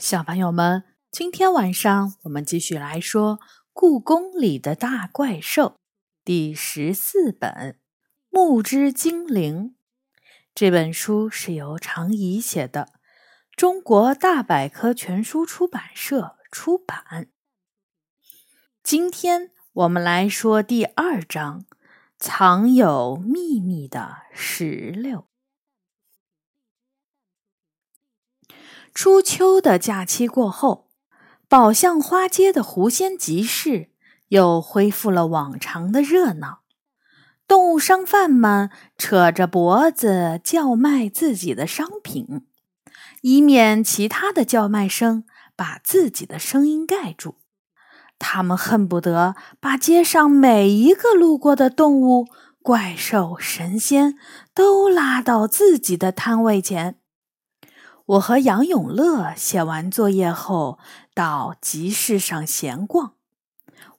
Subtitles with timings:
[0.00, 3.36] 小朋友们，今天晚上我们继续来说
[3.74, 5.66] 《故宫里的大怪兽》
[6.24, 7.50] 第十四本
[8.30, 9.64] 《木之精灵》。
[10.54, 12.94] 这本书是由常怡写的，
[13.54, 17.28] 中国大百科全书出版社出版。
[18.82, 21.66] 今天我们来说第二章：
[22.18, 25.29] 藏有秘密的石榴。
[28.92, 30.88] 初秋的假期过后，
[31.48, 33.90] 宝象花街的狐仙集市
[34.28, 36.60] 又恢复了往常的热闹。
[37.48, 42.46] 动物商贩们扯着脖子叫卖自己的商品，
[43.22, 45.24] 以免其他的叫卖声
[45.56, 47.36] 把自己的声音盖住。
[48.20, 52.26] 他们恨不得把街上每一个路过的动物、
[52.62, 54.16] 怪兽、神仙
[54.54, 56.99] 都拉到自己的摊位前。
[58.10, 60.80] 我和杨永乐写完作业后，
[61.14, 63.12] 到集市上闲逛。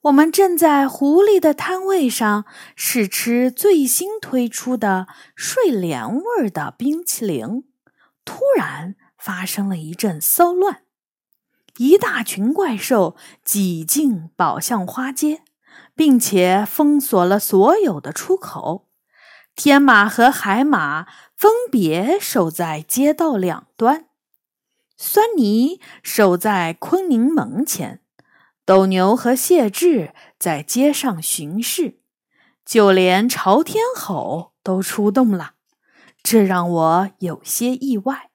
[0.02, 2.44] 我们正在狐狸的摊位上
[2.76, 7.64] 试吃最新推出的睡莲味儿的冰淇淋，
[8.26, 10.82] 突然发生了一阵骚乱，
[11.78, 13.16] 一大群怪兽
[13.46, 15.44] 挤进宝象花街，
[15.96, 18.90] 并且封锁了所有的出口。
[19.56, 21.08] 天马和海马。
[21.42, 24.06] 分别守在街道两端，
[24.96, 28.00] 酸泥守在坤宁门前，
[28.64, 31.98] 斗牛和谢志在街上巡视，
[32.64, 35.54] 就连朝天吼都出动了，
[36.22, 38.30] 这让我有些意外。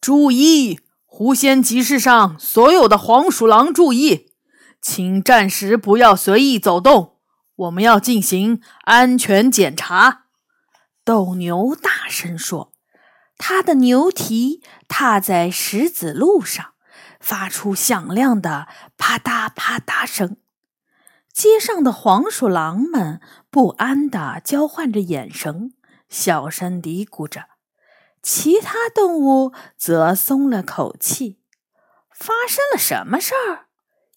[0.00, 4.30] 注意，狐仙集市上所有的黄鼠狼注意，
[4.80, 7.16] 请暂时不要随意走动，
[7.56, 10.25] 我们要进行安全检查。
[11.06, 12.72] 斗牛大声说
[13.38, 16.72] ：“他的牛蹄踏在石子路上，
[17.20, 20.36] 发出响亮的啪嗒啪嗒声。
[21.32, 25.74] 街上的黄鼠狼们不安地交换着眼神，
[26.08, 27.42] 小声嘀咕着；
[28.20, 31.38] 其他动物则松了口气。
[32.10, 33.66] 发生了什么事儿？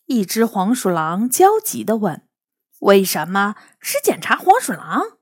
[0.08, 2.28] 一只黄鼠狼焦急地问
[2.82, 5.18] ：“为什么是检查黄鼠狼？”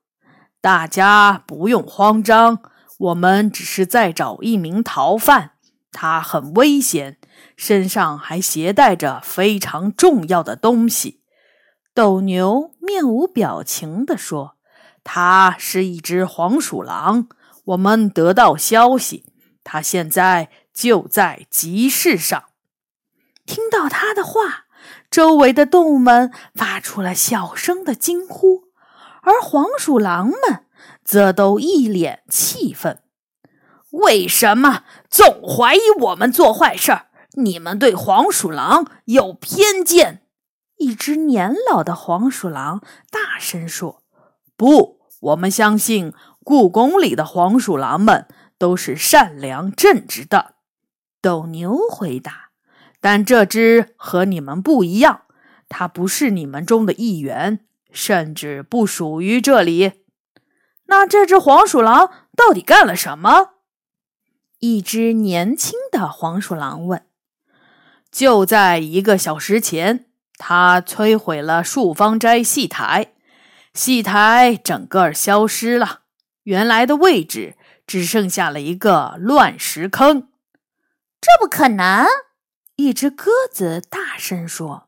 [0.62, 2.60] 大家不用慌张，
[2.98, 5.52] 我们只是在找一名逃犯，
[5.92, 7.18] 他很危险，
[7.56, 11.22] 身上还携带着非常重要的东西。
[11.94, 14.58] 斗牛面无表情地说
[15.04, 17.28] ：“他是一只黄鼠狼，
[17.66, 19.26] 我们得到消息，
[19.64, 22.44] 他现在就在集市上。”
[23.46, 24.66] 听到他的话，
[25.10, 28.67] 周围的动物们发出了小声的惊呼。
[29.28, 30.64] 而黄鼠狼们
[31.04, 33.02] 则都一脸气愤
[33.92, 37.02] ：“为什么总怀疑我们做坏事？
[37.34, 40.22] 你们对黄鼠狼有偏见！”
[40.80, 44.02] 一只年老的黄鼠狼大声说
[44.56, 46.14] ：“不，我们相信
[46.46, 48.28] 故宫里的黄鼠狼们
[48.58, 50.54] 都是善良正直的。”
[51.22, 52.52] 斗牛回答
[53.02, 55.24] ：“但这只和你们不一样，
[55.68, 57.60] 它不是你们中的一员。”
[57.98, 60.04] 甚至不属于这里。
[60.86, 63.56] 那这只黄鼠狼到底干了什么？
[64.60, 67.08] 一只年轻的黄鼠狼问。
[68.12, 70.06] 就在一个小时前，
[70.38, 73.14] 它摧毁了树芳斋戏台，
[73.74, 76.02] 戏台整个消失了，
[76.44, 80.30] 原来的位置只剩下了一个乱石坑。
[81.20, 82.06] 这不可能！
[82.76, 84.87] 一只鸽子大声说。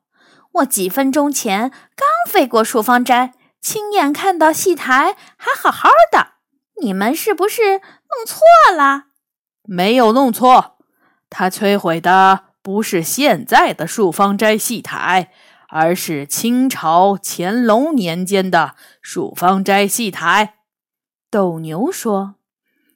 [0.53, 6.33] 我几分钟前刚飞过树芳斋，亲眼看到戏台还好好的。
[6.81, 8.39] 你们是不是弄错
[8.75, 9.03] 了？
[9.63, 10.77] 没有弄错，
[11.29, 15.31] 他摧毁的不是现在的树芳斋戏台，
[15.69, 20.55] 而是清朝乾隆年间的树芳斋戏台。
[21.29, 22.35] 斗牛说：“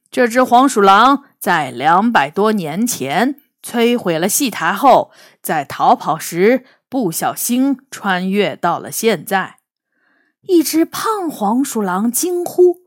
[0.09, 5.11] 这只黄鼠狼在两百多年前摧毁了戏台后，
[5.41, 9.57] 在逃跑时。”不小心穿越到了现在，
[10.43, 12.81] 一只胖黄鼠狼惊呼：“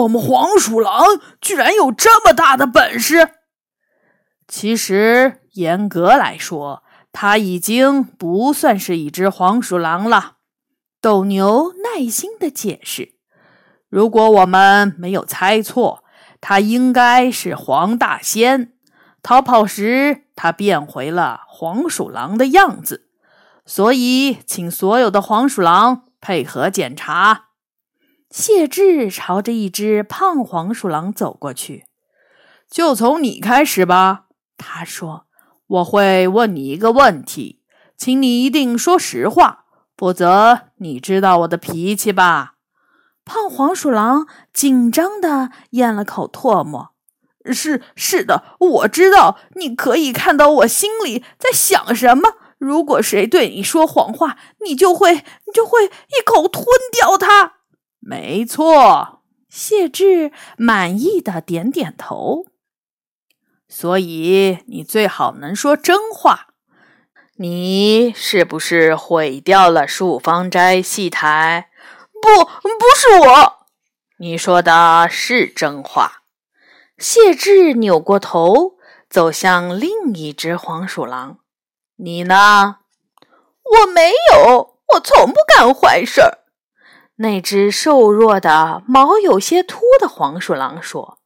[0.00, 1.04] 我们黄鼠狼
[1.42, 3.32] 居然有这么大的本事！”
[4.48, 10.36] 其实，严格来说，它已经不算是一只黄鼠狼了。
[11.02, 13.16] 斗牛耐心的解释
[13.90, 16.02] ：“如果我们没有猜错，
[16.40, 18.72] 它应该是黄大仙。
[19.22, 23.02] 逃跑时，它变回了黄鼠狼的样子。”
[23.66, 27.46] 所以，请所有的黄鼠狼配合检查。
[28.30, 31.84] 谢志朝着一只胖黄鼠狼走过去，
[32.68, 34.24] 就从你开始吧。
[34.58, 35.26] 他说
[35.66, 37.62] ：“我会问你一个问题，
[37.96, 39.64] 请你一定说实话，
[39.96, 42.54] 否则你知道我的脾气吧？
[43.24, 46.90] 胖黄鼠狼紧张的咽了口唾沫。
[47.52, 52.34] 是是的，我知道，你可以看到我心里在想什么。
[52.64, 57.56] 如果谁对你说谎话，你就会你就会一口吞掉它。
[58.00, 59.20] 没错，
[59.50, 62.46] 谢志满意的点点头。
[63.68, 66.54] 所以你最好能说真话。
[67.36, 71.68] 你是不是毁掉了树芳斋戏台？
[72.22, 73.66] 不，不是我。
[74.18, 76.22] 你说的是真话。
[76.96, 78.76] 谢志扭过头，
[79.10, 81.40] 走向另一只黄鼠狼。
[81.96, 82.78] 你呢？
[83.62, 86.38] 我没有，我从不干坏事儿。
[87.16, 91.20] 那只瘦弱的、毛有些秃的黄鼠狼说：“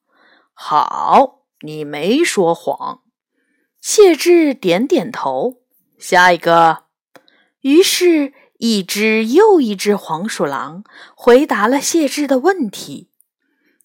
[0.53, 3.01] 好，你没说谎。”
[3.81, 5.63] 谢志点点头。
[5.99, 6.85] 下一个。
[7.63, 10.85] 于是，一只又一只黄鼠狼
[11.17, 13.11] 回答了谢志的问题。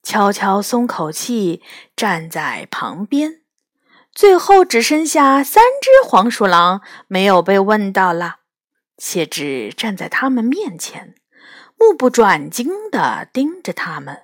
[0.04, 1.64] 悄悄松口气，
[1.96, 3.43] 站在旁边。
[4.13, 8.38] 最后只剩下三只黄鼠狼没有被问到了。
[8.98, 11.15] 谢志站在他们面前，
[11.77, 14.21] 目不转睛地盯着他们，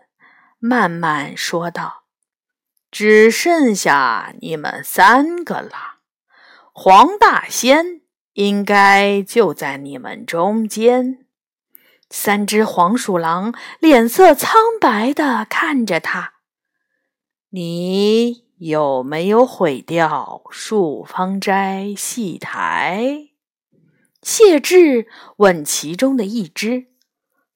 [0.59, 2.03] 慢慢说道
[2.91, 5.97] ：“只剩下你们三个了。
[6.71, 8.01] 黄大仙
[8.33, 11.25] 应该就在你们中间。”
[12.11, 16.33] 三只黄鼠狼脸色苍白地看着他。
[17.49, 23.29] 你有没有毁掉树方斋戏台？
[24.21, 25.07] 谢志
[25.37, 26.87] 问其中的一只。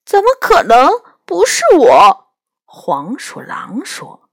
[0.06, 0.90] 怎么可能？
[1.26, 2.28] 不是我。
[2.64, 4.30] 黄鼠狼说。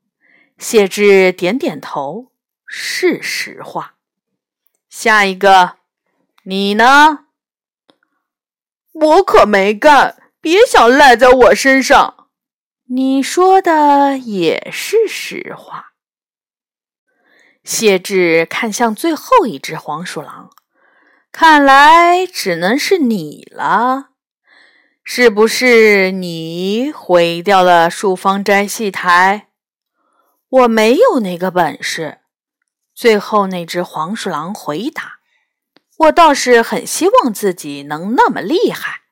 [0.59, 2.31] 谢志点点头，
[2.65, 3.97] 是实话。
[4.89, 5.79] 下一个，
[6.45, 7.27] 你呢？
[8.93, 12.29] 我可没干，别想赖在我身上。
[12.87, 15.90] 你说的也是实话。
[17.71, 20.51] 谢志看向最后一只黄鼠狼，
[21.31, 24.09] 看来只能是你了。
[25.05, 29.51] 是不是你毁掉了树方斋戏台？
[30.49, 32.19] 我没有那个本事。
[32.93, 35.21] 最后那只黄鼠狼回答。
[35.99, 39.03] 我倒是很希望自己能那么厉害。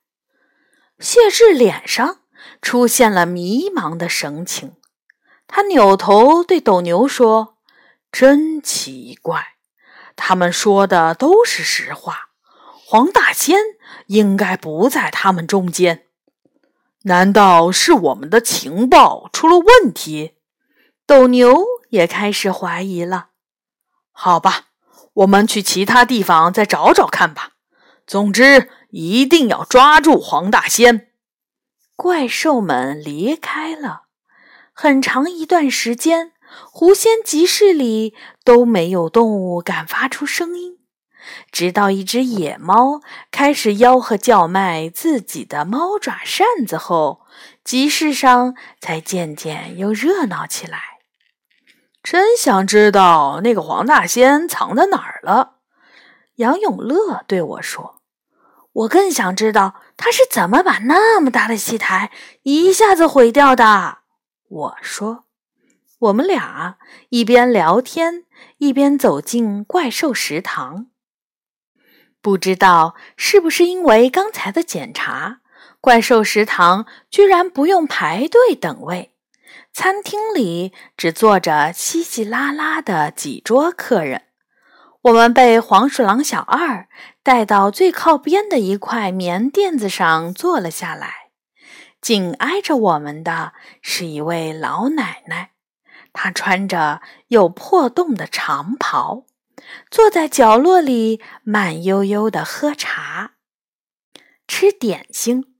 [0.98, 2.22] 谢志脸上
[2.60, 4.74] 出现了迷茫的神情，
[5.46, 7.57] 他扭头对斗牛说
[8.10, 9.56] ：“真奇怪，
[10.16, 12.30] 他们说的都是实话。
[12.86, 13.58] 黄大仙
[14.06, 16.06] 应该不在他们中间，
[17.02, 20.36] 难道是我们的情报出了问题？”
[21.06, 23.28] 斗牛也开始怀疑了。
[24.12, 24.64] 好吧。
[25.14, 27.54] 我们去其他地方再找找看吧。
[28.06, 31.08] 总之，一定要抓住黄大仙。
[31.96, 34.02] 怪兽们离开了
[34.72, 36.34] 很长一段时间，
[36.70, 38.14] 狐仙集市里
[38.44, 40.78] 都没有动物敢发出声音，
[41.50, 43.00] 直到一只野猫
[43.30, 47.22] 开始吆喝叫卖自己的猫爪扇子后，
[47.64, 50.80] 集市上才渐渐又热闹起来。
[52.02, 55.56] 真想知道那个黄大仙藏在哪儿了。
[56.36, 58.00] 杨永乐对我说
[58.72, 62.10] ：“我更想知道他是怎么把那么大的戏台
[62.44, 63.98] 一下子毁掉的。”
[64.48, 65.24] 我说
[65.98, 66.78] ：“我们俩
[67.08, 68.24] 一边聊天，
[68.58, 70.86] 一边走进怪兽食堂。
[72.20, 75.40] 不知道是不是因为刚才的检查，
[75.80, 79.12] 怪兽食堂居然不用排队等位。”
[79.72, 84.22] 餐厅里只坐着稀稀拉拉的几桌客人，
[85.02, 86.88] 我们被黄鼠狼小二
[87.22, 91.30] 带到最靠边的一块棉垫子上坐了下来。
[92.00, 93.52] 紧挨着我们的
[93.82, 95.52] 是一位老奶奶，
[96.18, 99.22] 他穿着有破洞的长袍，
[99.88, 103.34] 坐在角落里慢悠悠地喝茶、
[104.48, 105.54] 吃点心。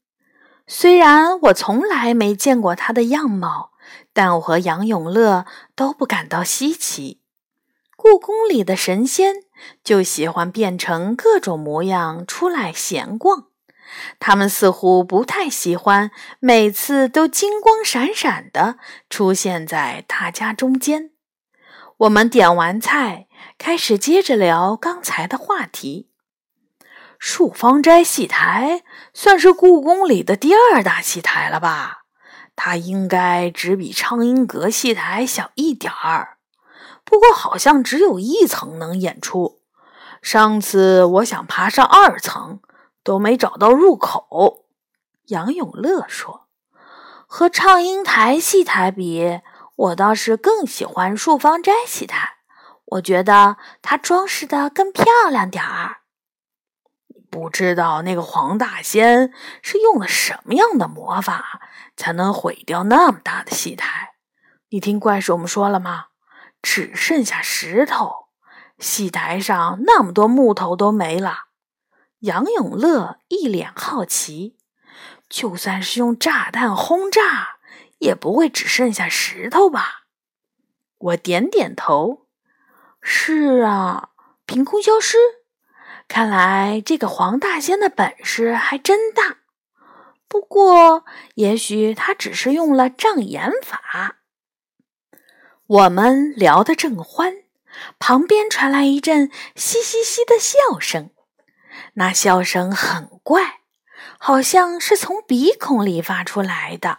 [0.67, 3.69] 虽然我从来没见过他的样貌。
[4.13, 5.47] 但我和杨永乐
[5.77, 7.23] 都不感到稀奇。
[7.97, 9.37] 故宫里的神仙
[9.85, 13.47] 就喜欢变成各种模样出来闲逛，
[14.19, 18.79] 他们似乎不太喜欢每次都金光闪闪的
[19.09, 21.11] 出现在大家中间。
[21.99, 23.27] 我们点完菜，
[23.59, 26.11] 开始接着聊刚才的话题。
[27.21, 32.05] 漱芳斋戏台算是故宫里的第二大戏台了吧？
[32.55, 36.39] 它应该只比畅音阁戏台小一点儿，
[37.05, 39.61] 不过好像只有一层能演出。
[40.23, 42.61] 上次我想爬上二层，
[43.09, 44.67] 都没找到入口。
[45.29, 46.47] 杨永乐说
[47.27, 49.41] ：“和畅英台戏台比，
[49.77, 52.35] 我倒是更喜欢树芳斋戏台。
[52.85, 56.01] 我觉得它装饰的更漂亮点儿。
[57.31, 61.63] 不知道那个黄大仙是用了什么样的魔法，
[61.97, 64.17] 才能毁掉那么大的戏台？
[64.69, 66.09] 你听怪兽们说了吗？
[66.61, 68.27] 只剩下石头，
[68.79, 71.45] 戏台上那么多木头都没了。”
[72.21, 74.57] 杨永乐一脸好奇。
[75.29, 77.59] 就算是用炸弹轰炸，
[77.99, 80.05] 也不会只剩下石头吧？
[80.99, 82.27] 我点点头。
[83.03, 84.11] 是啊，
[84.47, 85.19] 凭空消失。
[86.09, 89.39] 看来这个黄大仙的本事还真大。
[90.27, 94.17] 不过，也许他只是用了障眼法。
[95.67, 97.45] 我们聊得正欢，
[97.99, 101.11] 旁边传来一阵嘻嘻嘻的笑声。
[101.95, 103.59] 那笑声很怪。
[104.21, 106.99] 好像是从鼻孔里发出来的。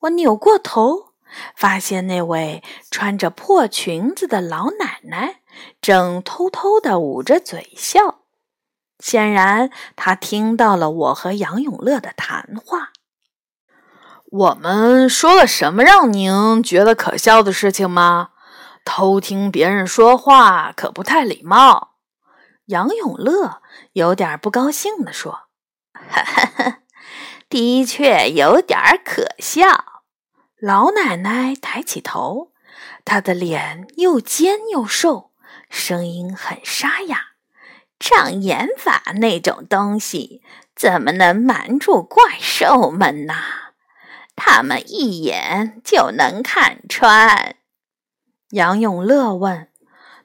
[0.00, 1.14] 我扭过头，
[1.56, 5.40] 发现那位穿着破裙子的老奶奶
[5.80, 8.20] 正偷偷地捂着嘴笑。
[9.00, 12.90] 显然，她听到了我和杨永乐的谈话。
[14.30, 18.30] 我们说了什么让您觉得可笑的事情吗？
[18.84, 21.96] 偷听别人说话可不太礼貌。
[22.66, 23.62] 杨永乐
[23.98, 25.48] 有点不高兴地说。
[25.92, 26.78] 哈哈，
[27.48, 30.02] 的确有点可笑。
[30.60, 32.52] 老奶奶抬起头，
[33.04, 35.32] 她的脸又尖又瘦，
[35.68, 37.30] 声音很沙哑。
[37.98, 40.44] 障眼法那种东西，
[40.76, 43.34] 怎么能瞒住怪兽们呢？
[44.36, 47.56] 他们一眼就能看穿。
[48.50, 49.68] 杨永乐问：“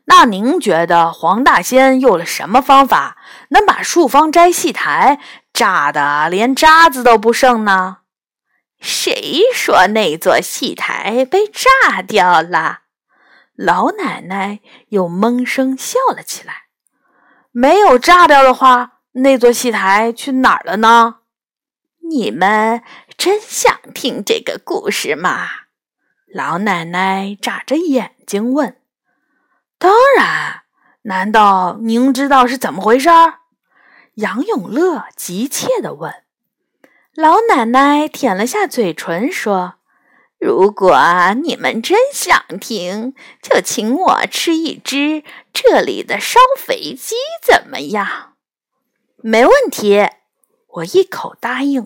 [0.05, 3.17] 那您觉得黄大仙用了什么方法，
[3.49, 5.19] 能把树芳斋戏台？”
[5.53, 7.97] 炸的连渣子都不剩呢！
[8.79, 12.79] 谁说那座戏台被炸掉了？
[13.55, 16.63] 老奶奶又闷声笑了起来。
[17.51, 21.17] 没有炸掉的话，那座戏台去哪儿了呢？
[22.09, 22.81] 你们
[23.15, 25.47] 真想听这个故事吗？
[26.33, 28.77] 老奶奶眨着眼睛问。
[29.83, 30.61] 当然，
[31.01, 33.09] 难道您知道是怎么回事？
[34.13, 36.23] 杨永乐急切地问
[37.13, 39.73] ：“老奶奶舔了下嘴唇，说
[40.39, 40.97] ：‘如果
[41.43, 48.35] 你们真想听，就请我吃一只这里的烧肥鸡，怎么样？’
[49.21, 50.07] 没问题。”
[50.75, 51.81] 我一口答应，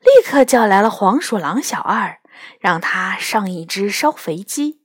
[0.00, 2.18] 立刻叫来了黄鼠狼小二，
[2.58, 4.80] 让他上一只烧肥鸡。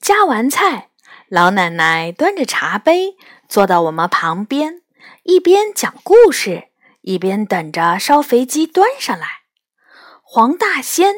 [0.00, 0.88] 夹完菜，
[1.34, 3.16] 老奶奶端着茶杯
[3.48, 4.82] 坐到我们旁边。
[5.24, 6.68] 一边讲故事，
[7.00, 9.26] 一边等着烧肥鸡端上来。
[10.22, 11.12] 黄大仙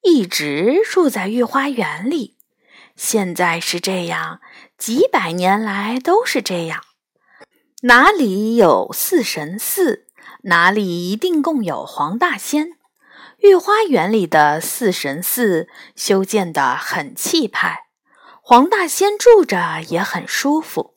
[0.00, 2.38] 一直住在御花园里，
[2.96, 4.40] 现在是这样，
[4.78, 6.82] 几百年来都是这样。
[7.82, 10.06] 哪里有四神寺，
[10.44, 12.70] 哪里一定共有黄大仙。
[13.40, 17.87] 御花园里的四神寺修建得很气派，
[18.50, 20.94] 黄大仙住着也很舒服。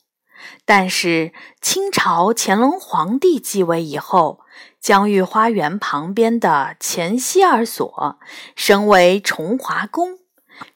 [0.63, 4.39] 但是清朝乾隆皇帝继位以后，
[4.79, 8.17] 将御花园旁边的乾西二所
[8.55, 10.19] 升为崇华宫，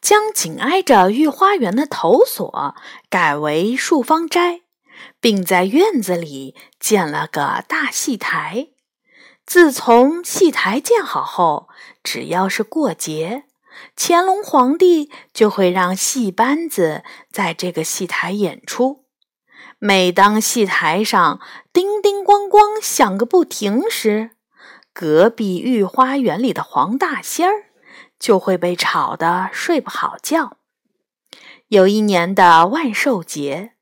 [0.02, 2.76] 将紧挨着御花园的头所
[3.10, 4.60] 改为漱芳斋，
[5.22, 8.68] 并在院子里建了个大戏台。
[9.46, 11.70] 自从戏台建好后，
[12.04, 13.46] 只要是过节，
[13.96, 19.06] 乾隆皇帝就会让戏班子在这个戏台演出。
[19.80, 21.40] 每当戏台上
[21.72, 24.32] 叮叮咣咣响个不停时，
[24.94, 27.66] 隔壁御花园里的黄大仙儿
[28.20, 30.58] 就会被吵得睡不好觉。
[31.68, 33.74] 有一年的万寿节，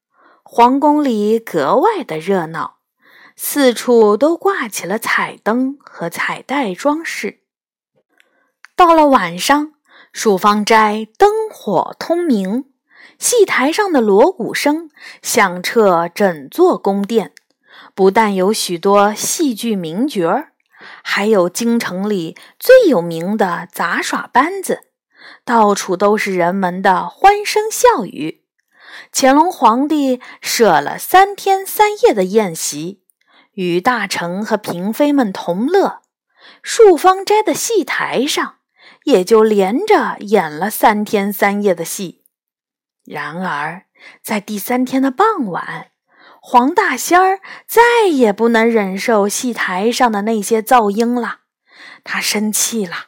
[0.44, 2.78] 皇宫里格外的热闹，
[3.36, 7.42] 四处都挂起了彩灯和彩带装饰。
[8.76, 9.73] 到了晚上，
[10.14, 12.66] 漱芳斋灯火通明。
[13.20, 14.90] 戏台上的锣鼓声
[15.22, 17.32] 响彻整座宫殿，
[17.94, 20.52] 不但有许多戏剧名角儿，
[21.04, 24.82] 还有京城里最有名的杂耍班子，
[25.46, 28.44] 到处都是人们的欢声笑语。
[29.12, 33.04] 乾隆皇帝设了三天三夜的宴席，
[33.54, 36.02] 与大臣和嫔妃们同乐。
[36.62, 38.56] 漱芳斋的戏台上，
[39.04, 42.24] 也就连着演了三天三夜的戏。
[43.06, 43.86] 然而，
[44.22, 45.88] 在第三天的傍晚，
[46.42, 51.40] 黄大仙儿再也不能忍受戏台上的那些噪音了，
[52.04, 53.08] 他生气了，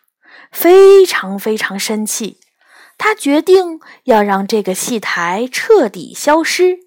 [0.52, 2.40] 非常非常生气。
[2.98, 6.80] 他决定要让这个戏台彻底消失，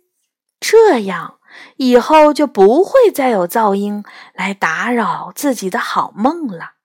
[0.58, 1.38] 这样
[1.76, 4.02] 以后就不会再有噪音
[4.32, 6.77] 来打扰自己的好梦了。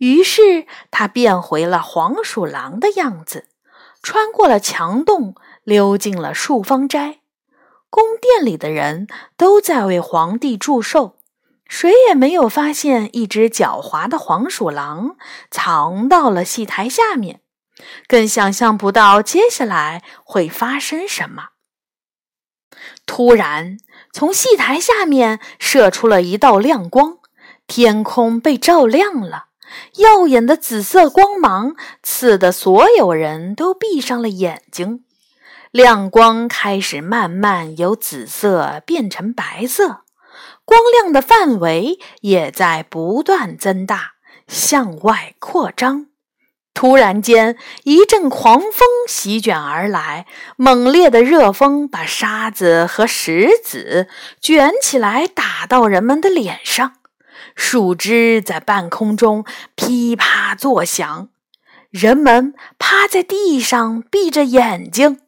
[0.00, 3.48] 于是他变回了黄鼠狼的样子，
[4.02, 7.20] 穿过了墙洞，溜进了树芳斋。
[7.90, 11.18] 宫殿里的人都在为皇帝祝寿，
[11.66, 15.16] 谁也没有发现一只狡猾的黄鼠狼
[15.50, 17.42] 藏到了戏台下面，
[18.06, 21.48] 更想象不到接下来会发生什么。
[23.04, 23.76] 突然，
[24.14, 27.18] 从戏台下面射出了一道亮光，
[27.66, 29.48] 天空被照亮了，
[29.96, 35.04] 耀眼的紫色光芒刺得所有人都闭上了眼睛。
[35.70, 40.00] 亮光开始慢慢由紫色变成白色，
[40.64, 44.14] 光亮的范围也在不断增大，
[44.48, 46.06] 向外扩张。
[46.72, 54.08] 突然间，一阵狂风席卷而来，猛烈的热风把沙子和石子
[54.40, 56.94] 卷起来，打到人们的脸上。
[57.54, 61.28] 树枝在半空中噼啪作响，
[61.90, 65.20] 人们趴在地上，闭着眼睛。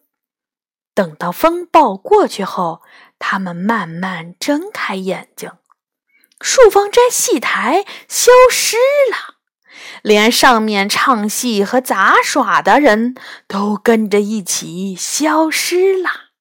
[0.94, 2.82] 等到风暴过去后，
[3.18, 5.50] 他们慢慢睁开眼睛，
[6.40, 8.76] 树芳斋戏台消失
[9.10, 9.36] 了，
[10.02, 13.14] 连上面唱戏和杂耍的人
[13.46, 16.31] 都跟着一起消失了。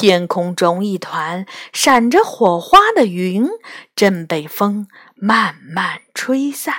[0.00, 3.48] 天空中一团闪着火花的云
[3.96, 4.86] 正被风
[5.16, 6.72] 慢慢吹散，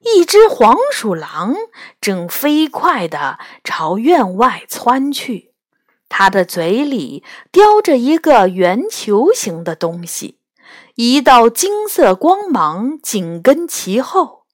[0.00, 1.56] 一只黄鼠狼
[2.02, 5.54] 正飞快地朝院外窜去。
[6.10, 10.36] 它的嘴里叼着一个圆球形的东西，
[10.96, 14.44] 一道金色光芒紧跟其后。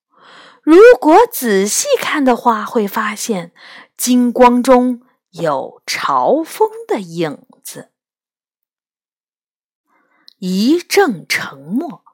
[0.62, 3.51] 如果仔细看的话，会发现
[3.97, 7.40] 金光中有朝风的影。
[10.40, 12.05] 一阵沉默，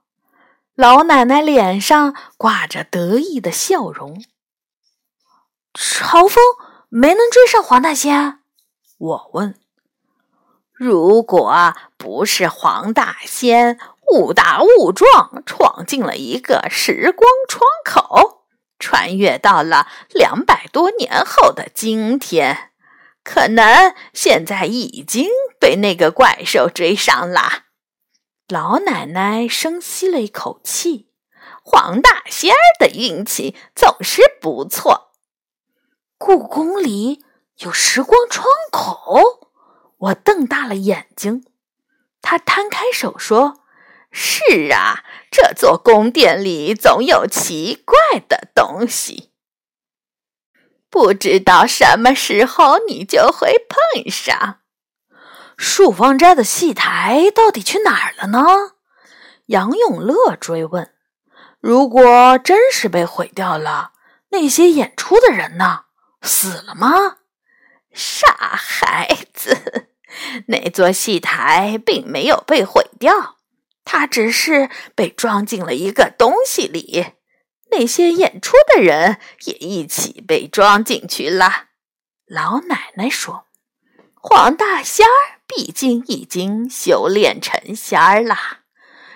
[0.75, 4.25] 老奶奶脸上挂着得意的笑容。
[5.75, 6.43] 朝风
[6.89, 8.39] 没能追上黄大仙。
[8.97, 9.55] 我问
[10.73, 13.79] ：“如果不是黄大仙
[14.11, 18.47] 误打误撞闯进了一个时光窗口，
[18.79, 22.71] 穿越到了两百多年后的今天，
[23.23, 25.29] 可能现在已经
[25.61, 27.64] 被那个怪兽追上了。”
[28.49, 31.11] 老奶奶深吸了一口气
[31.65, 35.13] ：“黄大仙儿的运气总是不错。”
[36.19, 37.25] 故宫里。
[37.59, 39.49] 有时光窗口，
[39.97, 41.47] 我瞪大了眼睛。
[42.21, 43.61] 他摊开手说
[44.11, 49.31] ：“是啊，这座宫殿里总有奇怪的东西，
[50.91, 54.63] 不知道什么时候你就会碰上。”
[55.57, 58.73] 树芳斋的戏台到底去哪儿了呢？
[59.47, 60.95] 杨永乐追问
[61.61, 63.93] ：“如果真是被毁掉了，
[64.31, 65.85] 那些演出的人呢？
[66.23, 67.19] 死了吗？”
[67.93, 69.89] 傻孩子，
[70.49, 73.37] 那座戏台并没有被毁掉，
[73.85, 77.13] 它只是被装进了一个东西里。
[77.71, 81.67] 那些演出的人也一起被装进去了。
[82.27, 83.47] 老奶奶说
[84.15, 88.37] ：“黄大仙儿毕竟已经修炼成仙儿了，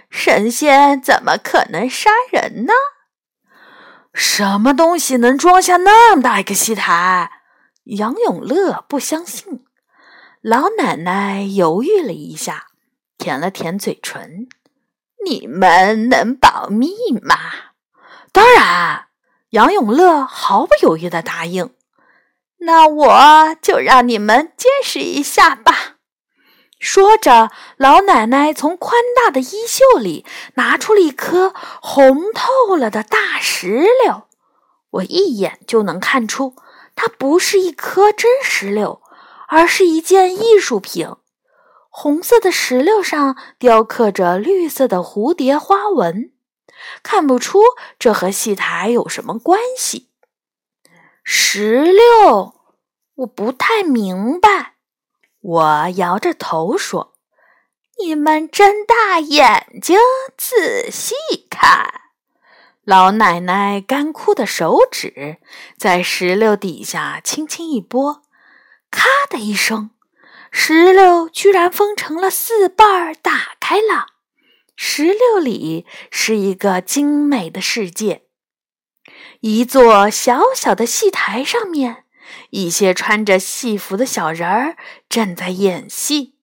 [0.09, 2.73] 神仙怎么可能杀人呢？
[4.15, 7.31] 什么东西能装下那么大一个戏台？”
[7.85, 9.65] 杨永乐不相信，
[10.43, 12.67] 老奶奶犹豫了一下，
[13.17, 14.49] 舔了舔嘴唇
[15.25, 16.89] ：“你们能保密
[17.23, 17.37] 吗
[18.33, 19.07] ？”“当然。”
[19.51, 21.75] 杨永乐毫不犹豫的答应。
[22.61, 25.97] “那我就让你们见识一下吧。”
[26.79, 34.23] 说着，老奶奶从宽大的衣袖里拿出了一颗红透了的大石榴，
[34.91, 36.55] 我一眼就能看出。
[36.95, 39.03] 它不是一颗真石榴，
[39.49, 41.09] 而是一件艺术品。
[41.91, 46.33] 红色的石榴上雕刻着绿色的蝴蝶花纹，
[47.03, 47.61] 看不出
[47.99, 50.11] 这和戏台有什么关系。
[51.25, 52.55] 石榴，
[53.17, 54.78] 我不太明白。
[55.41, 57.15] 我摇着头说
[58.03, 59.99] ：“你们睁大眼睛
[60.37, 61.15] 仔细
[61.49, 61.93] 看。”
[62.85, 65.37] 老奶奶干枯的手指
[65.77, 68.23] 在石榴底下轻轻一拨，
[68.91, 69.91] 咔的一声，
[70.51, 74.07] 石榴居然分成了四瓣儿，打开了。
[74.75, 78.23] 石榴里是一个精美的世界，
[79.41, 82.05] 一座小小的戏台上面，
[82.51, 84.77] 一些穿着戏服的小人儿
[85.09, 86.35] 正在演戏。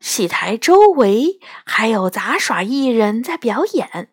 [0.00, 4.10] 戏台周围还有杂耍艺人在表演，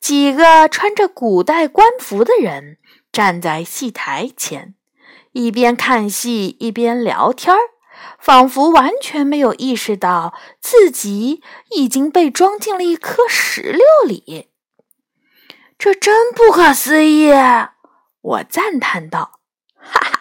[0.00, 2.78] 几个穿着古代官服的人
[3.12, 4.74] 站在戏台前，
[5.32, 7.60] 一边看戏一边聊天儿，
[8.18, 14.48] 仿佛完全没有意识到自己已经被装进了一颗石榴里。
[15.78, 17.30] 这真不可思议！
[18.20, 19.38] 我赞叹道
[19.76, 20.13] ：“哈，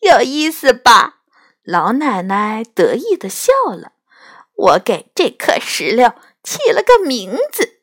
[0.00, 1.16] 有意思吧？”
[1.62, 3.92] 老奶奶得意地笑了。
[4.54, 7.80] 我给这颗石榴起了个名字，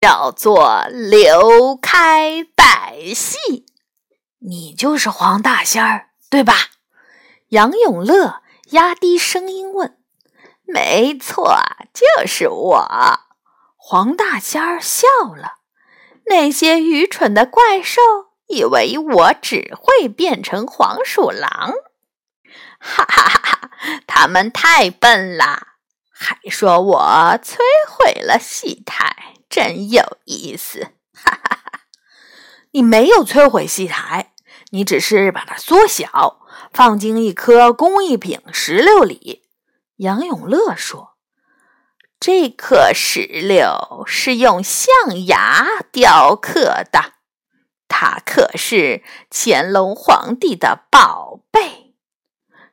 [0.00, 3.66] 叫做“流开百戏”。
[4.40, 6.54] 你就是黄大仙儿，对吧？
[7.48, 9.98] 杨永乐压低声音问。
[10.64, 11.60] “没错，
[11.92, 13.20] 就是我。”
[13.76, 15.58] 黄大仙儿笑了。
[16.26, 18.00] 那些愚蠢的怪兽
[18.48, 21.72] 以为我只会变成黄鼠狼，
[22.78, 23.70] 哈哈哈哈！
[24.06, 25.68] 他们太笨了。
[26.18, 27.00] 还说我
[27.42, 30.92] 摧毁了戏台，真有意思！
[31.12, 31.80] 哈哈哈！
[32.70, 34.32] 你没有摧毁戏台，
[34.70, 36.40] 你只是把它缩小，
[36.72, 39.42] 放进一颗工艺品石榴里。
[39.96, 41.16] 杨永乐说
[42.18, 44.90] ：“这颗石榴是用象
[45.26, 47.12] 牙雕刻的，
[47.88, 51.94] 他可是乾隆皇帝的宝贝。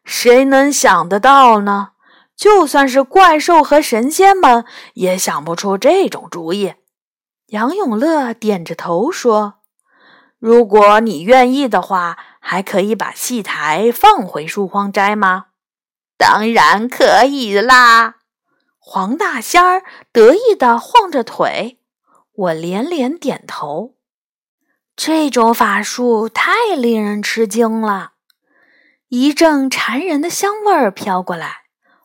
[0.03, 1.89] 谁能想得到呢？”
[2.35, 6.73] 就算是怪兽和神仙们也想不出这种主意。
[7.47, 9.59] 杨永乐点着头说
[10.39, 15.45] ：“如果你愿意的话，还可以把戏台放回树荒斋吗
[16.17, 18.15] ？”“当然可以啦！”
[18.79, 21.79] 黄大仙儿得意地晃着腿。
[22.33, 23.93] 我连连点头。
[24.95, 28.11] 这种法术太令人吃惊了，
[29.09, 31.63] 一阵馋人的香味儿飘过来。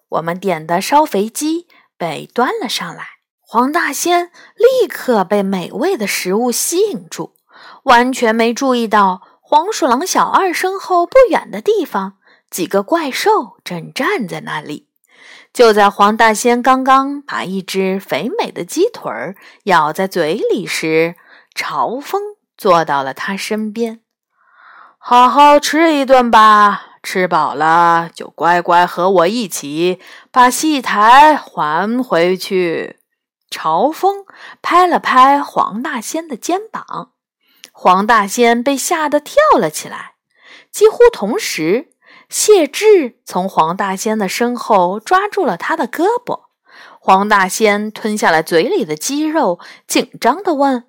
[0.08, 3.06] 我们点的烧肥鸡被端了上来，
[3.40, 7.34] 黄大仙立刻被美味的食物吸引住，
[7.84, 12.14] 完全没注意到黄鼠狼小二身后不远的地方，
[12.48, 14.88] 几个怪兽正站在那里。
[15.52, 21.16] 就在黄大仙刚刚把一只肥美的鸡腿儿咬在嘴里时，
[21.54, 22.22] 朝风
[22.58, 24.00] 坐到了他身边，
[24.98, 26.86] 好好吃一顿吧。
[27.00, 30.00] 吃饱了就乖乖和我一起
[30.32, 32.98] 把戏台还回去。
[33.48, 34.26] 朝风
[34.60, 37.12] 拍了拍黄大仙的肩膀，
[37.72, 40.16] 黄大仙被吓得跳了起来。
[40.70, 41.92] 几乎同时，
[42.28, 46.48] 谢志从黄大仙的身后抓住了他的胳膊。
[47.00, 50.84] 黄大仙吞下了嘴里的鸡肉，紧张地问：“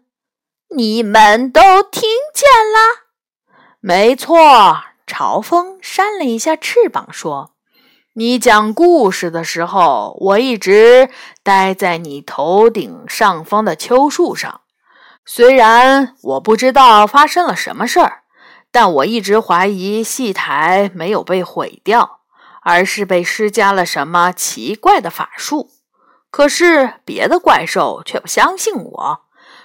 [0.75, 2.03] 你们都听
[2.33, 3.07] 见了
[3.81, 7.55] ？”“没错。”朝风扇了一下翅膀，说
[8.13, 11.09] ：“你讲故事的时候，我一直
[11.41, 14.61] 待在你头顶上方的秋树上。
[15.25, 18.21] 虽然我不知道发生了什么事儿，
[18.71, 22.19] 但我一直怀疑戏台没有被毁掉，
[22.61, 25.71] 而是被施加了什么奇怪的法术。
[26.29, 29.21] 可是别的怪兽却不相信我，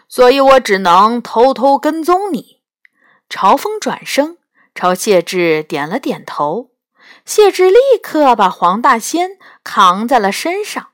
[0.08, 2.60] 所以我只能偷偷跟踪你。”
[3.28, 4.38] 朝风转身。
[4.76, 6.70] 朝谢志点了点头，
[7.24, 10.88] 谢志立刻把黄大仙扛在了身上。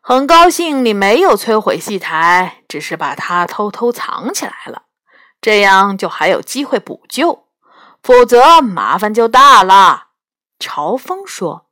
[0.00, 4.82] 很高兴你没有摧毁戏台，只是把它偷偷藏起来了，
[5.40, 7.46] 这样就还有机会补救，
[8.00, 10.10] 否则麻烦就大了。
[10.60, 11.66] 朝风说：“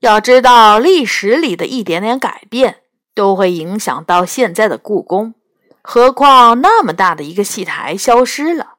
[0.00, 2.82] 要知道，历史里的一点点改变
[3.14, 5.32] 都会影响到现在的故宫，
[5.82, 8.76] 何况那么大的一个戏台消失了。”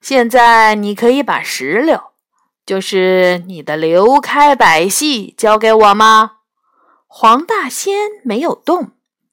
[0.00, 2.00] 现在你可以把石榴，
[2.64, 6.38] 就是你的流开百戏，交给我吗？
[7.06, 8.92] 黄大仙没有动，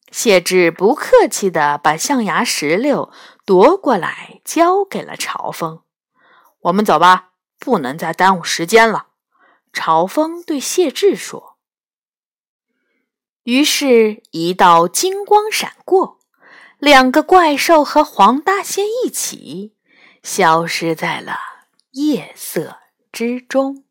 [0.09, 3.11] 谢志不客气地把象牙石榴
[3.45, 5.81] 夺过来，交给了朝风。
[6.61, 9.07] 我们走吧，不能再耽误时间了。
[9.73, 11.57] 朝风对谢志说。
[13.43, 16.19] 于是，一道金光闪过，
[16.83, 19.77] 两个怪兽和黄大仙一起。
[20.21, 21.37] 消失在了
[21.91, 23.85] 夜色之中。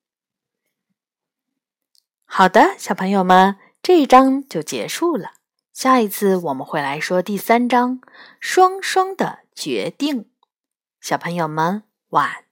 [2.27, 5.33] 好的，小朋友们，这一章就结束了。
[5.73, 8.03] 下一次我们会来说第三章
[8.39, 10.31] “双双的决定”。
[11.01, 12.45] 小朋友们，晚。